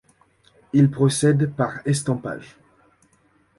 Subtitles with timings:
[0.73, 2.57] Il procède par estampage.